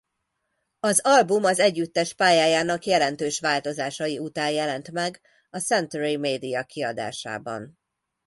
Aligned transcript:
Az 0.79 0.99
album 1.03 1.43
az 1.43 1.59
együttes 1.59 2.13
pályájának 2.13 2.85
jelentős 2.85 3.39
változásai 3.39 4.19
után 4.19 4.51
jelent 4.51 4.91
meg 4.91 5.21
a 5.49 5.59
Century 5.59 6.17
Media 6.17 6.63
kiadásában. 6.63 7.79